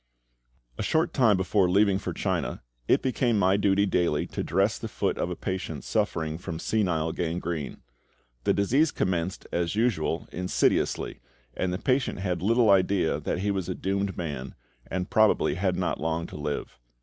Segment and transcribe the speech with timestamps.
[0.79, 4.87] A short time before leaving for China, it became my duty daily to dress the
[4.87, 7.83] foot of a patient suffering from senile gangrene.
[8.43, 11.19] The disease commenced, as usual, insidiously,
[11.53, 14.55] and the patient had little idea that he was a doomed man,
[14.89, 16.79] and probably had not long to live.